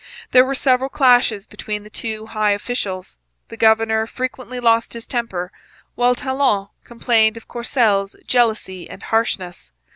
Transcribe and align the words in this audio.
There 0.31 0.43
were 0.43 0.55
several 0.55 0.89
clashes 0.89 1.45
between 1.45 1.83
the 1.83 1.89
two 1.91 2.25
high 2.25 2.53
officials. 2.53 3.17
The 3.49 3.55
governor 3.57 4.07
frequently 4.07 4.59
lost 4.59 4.93
his 4.93 5.05
temper, 5.05 5.51
while 5.93 6.15
Talon 6.15 6.69
complained 6.83 7.37
of 7.37 7.47
Courcelle's 7.47 8.15
jealousy 8.25 8.89
and 8.89 9.03
harshness. 9.03 9.69